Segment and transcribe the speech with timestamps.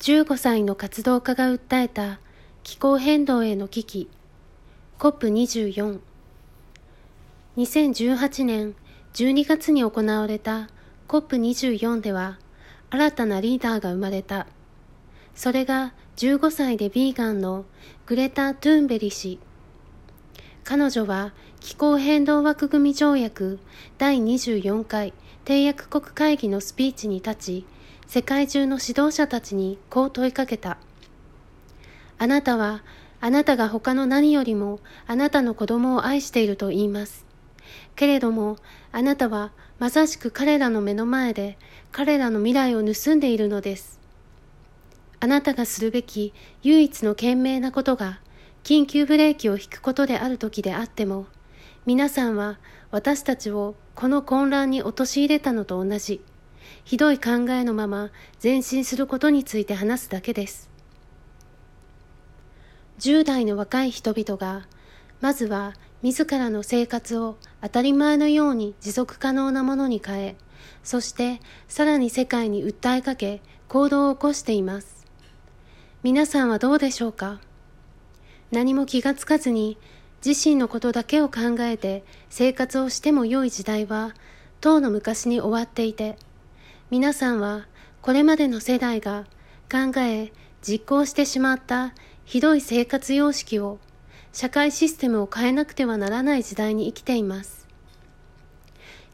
[0.00, 2.20] 15歳の活動家が訴えた
[2.62, 4.08] 気候変動への危機。
[5.00, 5.98] COP24
[7.56, 8.76] 2018年
[9.14, 10.68] 12月に行われた
[11.08, 12.38] COP24 では
[12.90, 14.46] 新たなリーダーが生まれた。
[15.34, 17.64] それが15歳でビーガンの
[18.06, 19.40] グレタ・トゥーンベリ氏。
[20.62, 23.58] 彼女は気候変動枠組条約
[23.98, 25.12] 第24回
[25.44, 27.66] 締約国会議のスピーチに立ち
[28.08, 30.78] 世界中の指導者たちにこう問いかけた。
[32.16, 32.82] あなたは、
[33.20, 37.26] あなたが他の何よりもあなたの子供を愛していると言います。
[37.96, 38.56] けれども、
[38.92, 41.58] あなたはまさしく彼らの目の前で
[41.92, 44.00] 彼らの未来を盗んでいるのです。
[45.20, 46.32] あなたがするべき
[46.62, 48.20] 唯一の賢明なことが、
[48.64, 51.26] 緊急ブレーキを引くことである時であっても、
[51.84, 52.58] 皆さんは
[52.90, 56.22] 私たちをこの混乱に陥れたのと同じ。
[56.84, 58.10] ひどい考えのまま
[58.42, 60.70] 前進することについて話すだけです。
[63.00, 64.66] 10代の若い人々が、
[65.20, 70.36] まずは自らの生活を当たり前のように持続可能なものに変え、
[70.82, 75.06] そしてさらに世界に訴えかけ行動を起こしています。
[76.02, 77.40] 皆さんはどうでしょうか？
[78.50, 79.76] 何も気がつかずに
[80.24, 84.14] 自身のことだけを考えて生活をしても良い時代は、
[84.60, 86.16] 当の昔に終わっていて、
[86.90, 87.66] 皆さんは
[88.00, 89.26] これまでの世代が
[89.70, 90.32] 考え
[90.66, 91.92] 実行してしまった
[92.24, 93.78] ひどい生活様式を
[94.32, 97.68] 社会システムを変えなくてはならない時代に生きています。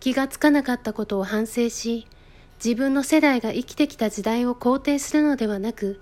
[0.00, 2.06] 気がつかなかったことを反省し、
[2.62, 6.00] 自分の世代が生きてきた時代を肯定するのではなく、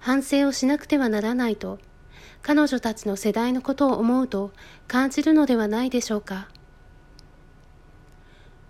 [0.00, 1.78] 反省をしなくてはならないと、
[2.40, 4.52] 彼女たちの世代のことを思うと
[4.88, 6.48] 感じるのではないでしょうか。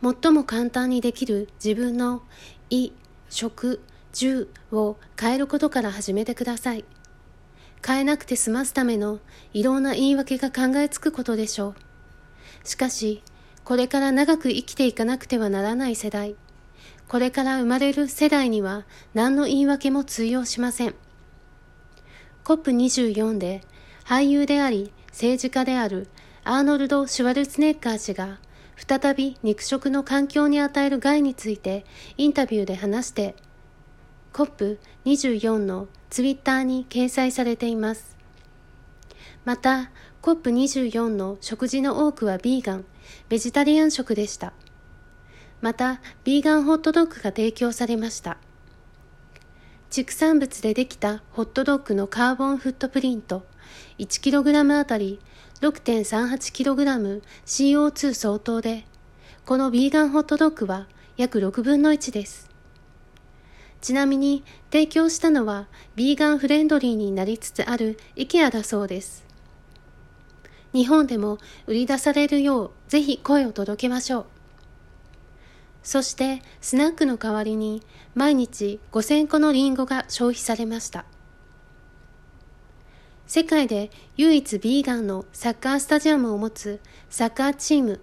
[0.02, 2.22] 最も簡単にできる自分の
[2.70, 2.92] 衣、
[3.30, 3.80] 食、
[4.12, 6.84] 住を変えることから始めてください。
[7.86, 9.20] 変えなくて済ますための
[9.52, 11.74] いろんな言い訳が考えつくことでしょ
[12.64, 12.68] う。
[12.68, 13.22] しかし、
[13.64, 16.34] これから長く生きていかなくてはならない世代、
[17.06, 18.84] これから生まれる世代には
[19.14, 20.94] 何の言い訳も通用しません。
[22.44, 23.62] COP24 で
[24.04, 26.08] 俳優であり政治家である
[26.42, 28.40] アーノルド・シュワルツネッガー氏が
[28.76, 31.84] 再び肉食の環境に与える害について
[32.16, 33.36] インタビューで話して
[34.32, 38.16] COP24 のツイッターに掲載されています。
[39.44, 39.90] また
[40.22, 42.84] COP24 の食事の多くはビーガン、
[43.28, 44.52] ベジタリアン食でした。
[45.60, 48.38] また、ビーガンホットドッグが提供されました。
[49.90, 53.44] 畜産物でできたホットドッグのカーボンフットプリント
[53.98, 55.20] 1kg あたり
[55.60, 58.84] 6.38kg CO2 相当で、
[59.44, 60.86] このビーガンホットドッグは
[61.16, 62.50] 約6分の1です。
[63.80, 69.24] ちなみに提供したのはビーガンフレンドリーになりつつある IKEA だそうです。
[70.72, 74.26] 日本でも売り出されるようぜひ声を届けましょう。
[75.82, 77.82] そしてスナックの代わりに
[78.14, 81.04] 毎日5000個のリンゴが消費されました。
[83.34, 88.02] 世界で唯一ビーガンのサッカースタジアムを持つサッカーチーム、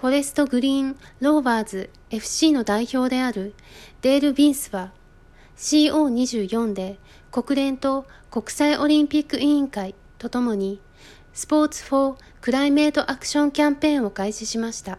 [0.00, 3.54] フォレストグリーンローバーズ FC の代表である
[4.02, 4.90] デール・ビンスは
[5.56, 6.98] CO24 で
[7.30, 10.80] 国連と国際オリンピック委員会とともに
[11.32, 14.98] Sports for Climate Action キャンペーンを開始しました。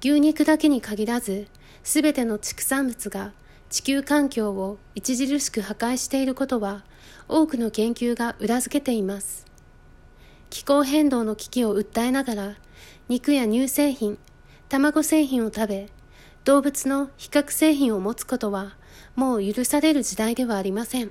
[0.00, 1.48] 牛肉だけに限らず、
[1.82, 3.32] すべての畜産物が
[3.68, 6.84] 地球環境を著しく破壊していることは
[7.28, 9.44] 多くの研究が裏付けています。
[10.50, 12.54] 気候変動の危機を訴えながら
[13.08, 14.18] 肉や乳製品、
[14.68, 15.88] 卵製品を食べ、
[16.44, 18.76] 動物の比較製品を持つことは
[19.16, 21.10] もう許される時代ではありません。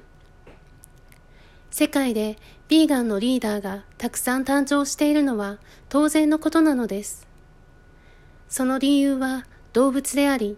[1.72, 2.38] 世界で
[2.70, 5.58] ビーガンのリーダーがたくさん誕生しているのは
[5.90, 7.28] 当然のことなのです。
[8.48, 10.58] その理由は動物であり、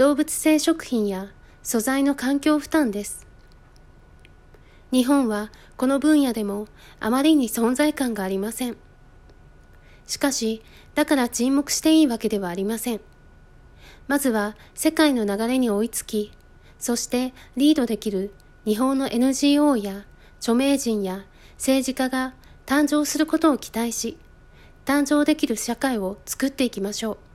[0.00, 1.28] 動物性食品や
[1.62, 3.26] 素材の環境負担です。
[4.90, 6.68] 日本はこの分野でも
[7.00, 8.78] あまりに存在感がありません。
[10.06, 10.62] しかし、
[10.94, 13.02] だから沈黙していいわけではありません。
[14.08, 16.32] まずは世界の流れに追いつき、
[16.78, 18.32] そしてリードできる
[18.64, 20.06] 日本の NGO や
[20.38, 21.26] 著名人や
[21.58, 22.32] 政治家が
[22.64, 24.16] 誕生することを期待し、
[24.86, 27.29] 誕生できる社会を作っていきましょう。